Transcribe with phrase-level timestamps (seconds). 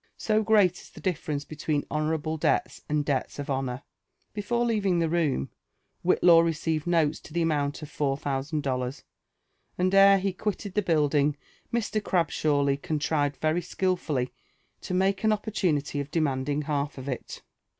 [0.17, 3.83] So great is the difference between honourable debts and debts ofhonour!
[4.33, 5.51] Before leaving the room,
[6.03, 9.03] Whillaw received notes to the amount of four thousand dollars;
[9.77, 11.37] and, ere he quitted the building,
[11.71, 12.03] Mr.
[12.03, 14.33] Crab shawly contrived very skilfully
[14.81, 17.43] to make an opportunity of demanding the half of it.